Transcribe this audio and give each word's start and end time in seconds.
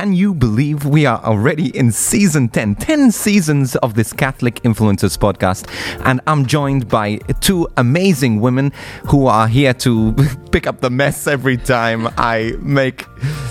Can 0.00 0.14
you 0.14 0.32
believe 0.32 0.86
we 0.86 1.04
are 1.04 1.22
already 1.22 1.76
in 1.76 1.92
season 1.92 2.48
10? 2.48 2.76
10 2.76 3.12
seasons 3.12 3.76
of 3.76 3.92
this 3.92 4.14
Catholic 4.14 4.54
Influencers 4.62 5.18
podcast. 5.18 5.68
And 6.06 6.22
I'm 6.26 6.46
joined 6.46 6.88
by 6.88 7.16
two 7.42 7.68
amazing 7.76 8.40
women 8.40 8.72
who 9.08 9.26
are 9.26 9.46
here 9.46 9.74
to 9.74 10.14
pick 10.52 10.66
up 10.66 10.80
the 10.80 10.88
mess 10.88 11.26
every 11.26 11.58
time 11.58 12.08
I 12.16 12.54
make 12.60 13.04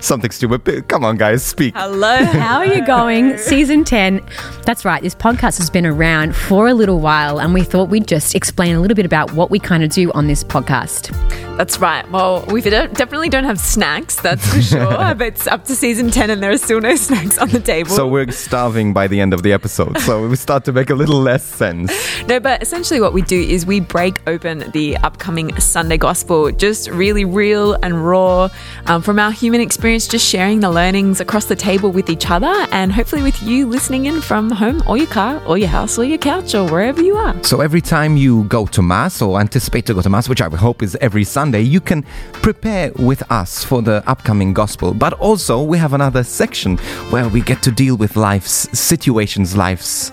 something 0.00 0.30
stupid. 0.30 0.88
Come 0.88 1.04
on, 1.04 1.16
guys, 1.16 1.44
speak. 1.44 1.74
Hello. 1.76 2.16
How 2.24 2.58
are 2.58 2.66
you 2.66 2.84
going? 2.86 3.38
Season 3.46 3.84
10. 3.84 4.20
That's 4.64 4.84
right, 4.84 5.02
this 5.02 5.14
podcast 5.14 5.58
has 5.58 5.70
been 5.70 5.86
around 5.86 6.34
for 6.34 6.68
a 6.68 6.74
little 6.74 7.00
while, 7.00 7.40
and 7.40 7.54
we 7.54 7.62
thought 7.62 7.88
we'd 7.88 8.08
just 8.08 8.34
explain 8.34 8.74
a 8.74 8.80
little 8.80 8.94
bit 8.94 9.06
about 9.06 9.32
what 9.32 9.50
we 9.50 9.58
kind 9.58 9.82
of 9.82 9.90
do 9.90 10.10
on 10.12 10.26
this 10.26 10.42
podcast. 10.42 11.12
That's 11.56 11.78
right. 11.78 12.08
Well, 12.10 12.44
we 12.46 12.60
definitely 12.60 13.30
don't 13.30 13.44
have 13.44 13.58
snacks, 13.58 14.20
that's 14.20 14.46
for 14.52 14.60
sure. 14.60 14.86
but 15.14 15.22
it's 15.22 15.46
up 15.46 15.64
to 15.64 15.74
season 15.74 16.10
10 16.10 16.28
and 16.28 16.42
there 16.42 16.50
are 16.50 16.58
still 16.58 16.82
no 16.82 16.96
snacks 16.96 17.38
on 17.38 17.48
the 17.48 17.60
table. 17.60 17.90
So 17.90 18.06
we're 18.06 18.30
starving 18.30 18.92
by 18.92 19.06
the 19.06 19.20
end 19.20 19.32
of 19.32 19.42
the 19.42 19.54
episode. 19.54 19.98
So 20.00 20.28
we 20.28 20.36
start 20.36 20.66
to 20.66 20.72
make 20.72 20.90
a 20.90 20.94
little 20.94 21.18
less 21.18 21.42
sense. 21.42 21.90
No, 22.26 22.40
but 22.40 22.62
essentially 22.62 23.00
what 23.00 23.14
we 23.14 23.22
do 23.22 23.40
is 23.40 23.64
we 23.64 23.80
break 23.80 24.20
open 24.28 24.70
the 24.72 24.98
upcoming 24.98 25.58
Sunday 25.58 25.96
Gospel, 25.96 26.50
just 26.52 26.90
really 26.90 27.24
real 27.24 27.72
and 27.82 28.06
raw 28.06 28.50
um, 28.84 29.00
from 29.00 29.18
our 29.18 29.30
human 29.30 29.62
experience, 29.62 29.85
just 29.86 30.26
sharing 30.26 30.58
the 30.58 30.70
learnings 30.70 31.20
across 31.20 31.44
the 31.44 31.54
table 31.54 31.92
with 31.92 32.10
each 32.10 32.28
other 32.28 32.52
and 32.72 32.90
hopefully 32.90 33.22
with 33.22 33.40
you 33.40 33.66
listening 33.66 34.06
in 34.06 34.20
from 34.20 34.50
home 34.50 34.82
or 34.88 34.96
your 34.96 35.06
car 35.06 35.40
or 35.46 35.58
your 35.58 35.68
house 35.68 35.96
or 35.96 36.02
your 36.02 36.18
couch 36.18 36.56
or 36.56 36.68
wherever 36.68 37.00
you 37.00 37.14
are. 37.16 37.40
So 37.44 37.60
every 37.60 37.80
time 37.80 38.16
you 38.16 38.44
go 38.44 38.66
to 38.66 38.82
Mass 38.82 39.22
or 39.22 39.38
anticipate 39.38 39.86
to 39.86 39.94
go 39.94 40.02
to 40.02 40.10
Mass, 40.10 40.28
which 40.28 40.40
I 40.40 40.48
hope 40.48 40.82
is 40.82 40.96
every 41.00 41.22
Sunday, 41.22 41.60
you 41.60 41.80
can 41.80 42.02
prepare 42.32 42.90
with 42.96 43.22
us 43.30 43.62
for 43.62 43.80
the 43.80 44.02
upcoming 44.08 44.52
Gospel. 44.52 44.92
But 44.92 45.12
also, 45.14 45.62
we 45.62 45.78
have 45.78 45.92
another 45.92 46.24
section 46.24 46.78
where 47.10 47.28
we 47.28 47.40
get 47.40 47.62
to 47.62 47.70
deal 47.70 47.96
with 47.96 48.16
life's 48.16 48.68
situations, 48.76 49.56
life's 49.56 50.10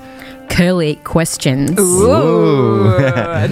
Curly 0.54 0.96
questions. 1.04 1.80
Ooh. 1.80 2.96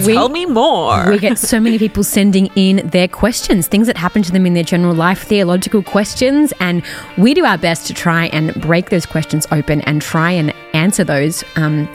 We- 0.06 0.14
Tell 0.14 0.28
me 0.28 0.46
more. 0.46 1.10
We 1.10 1.18
get 1.18 1.38
so 1.38 1.58
many 1.60 1.78
people 1.78 2.04
sending 2.04 2.46
in 2.54 2.76
their 2.88 3.08
questions, 3.08 3.66
things 3.66 3.86
that 3.88 3.96
happen 3.96 4.22
to 4.22 4.30
them 4.32 4.46
in 4.46 4.54
their 4.54 4.62
general 4.62 4.94
life, 4.94 5.22
theological 5.24 5.82
questions, 5.82 6.52
and 6.60 6.82
we 7.18 7.34
do 7.34 7.44
our 7.44 7.58
best 7.58 7.86
to 7.88 7.94
try 7.94 8.26
and 8.26 8.54
break 8.60 8.90
those 8.90 9.04
questions 9.06 9.46
open 9.50 9.80
and 9.82 10.00
try 10.00 10.30
and 10.30 10.54
answer 10.74 11.02
those. 11.04 11.42
Um, 11.56 11.88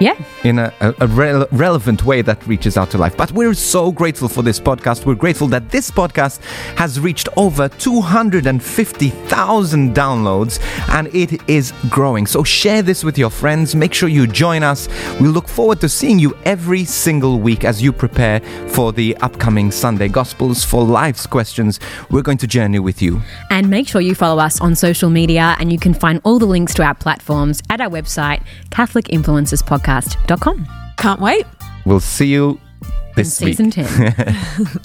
yeah, 0.00 0.14
in 0.44 0.58
a, 0.58 0.72
a, 0.80 0.88
a 0.90 1.06
rele- 1.06 1.48
relevant 1.52 2.04
way 2.04 2.22
that 2.22 2.44
reaches 2.46 2.76
out 2.76 2.90
to 2.90 2.98
life. 2.98 3.16
But 3.16 3.32
we're 3.32 3.54
so 3.54 3.92
grateful 3.92 4.28
for 4.28 4.42
this 4.42 4.58
podcast. 4.58 5.06
We're 5.06 5.14
grateful 5.14 5.46
that 5.48 5.70
this 5.70 5.90
podcast 5.90 6.42
has 6.76 6.98
reached 6.98 7.28
over 7.36 7.68
250,000 7.68 9.94
downloads 9.94 10.60
and 10.88 11.14
it 11.14 11.48
is 11.48 11.72
growing. 11.88 12.26
So 12.26 12.42
share 12.44 12.82
this 12.82 13.04
with 13.04 13.18
your 13.18 13.30
friends. 13.30 13.74
Make 13.74 13.94
sure 13.94 14.08
you 14.08 14.26
join 14.26 14.62
us. 14.62 14.88
We 15.20 15.28
look 15.28 15.48
forward 15.48 15.80
to 15.80 15.88
seeing 15.88 16.18
you 16.18 16.36
every 16.44 16.84
single 16.84 17.38
week 17.38 17.64
as 17.64 17.82
you 17.82 17.92
prepare 17.92 18.40
for 18.68 18.92
the 18.92 19.16
upcoming 19.18 19.70
Sunday 19.70 20.08
Gospels 20.08 20.64
for 20.64 20.84
life's 20.84 21.26
questions. 21.26 21.80
We're 22.10 22.22
going 22.22 22.38
to 22.38 22.46
journey 22.46 22.78
with 22.78 23.02
you. 23.02 23.20
and 23.50 23.68
make 23.68 23.88
sure 23.88 24.00
you 24.00 24.14
follow 24.14 24.42
us 24.42 24.60
on 24.60 24.74
social 24.74 25.10
media, 25.10 25.56
and 25.58 25.72
you 25.72 25.78
can 25.78 25.92
find 25.94 26.20
all 26.24 26.38
the 26.38 26.46
links 26.46 26.74
to 26.74 26.82
our 26.82 26.94
platforms 26.94 27.62
at 27.68 27.80
our 27.80 27.88
website, 27.90 28.42
CatholicInfluencersPodcast.com. 29.90 30.66
Can't 30.96 31.20
wait. 31.20 31.46
We'll 31.84 32.00
see 32.00 32.26
you 32.26 32.60
in 32.80 32.90
this 33.16 33.40
week. 33.40 33.56
season 33.56 33.70
10. 33.70 33.86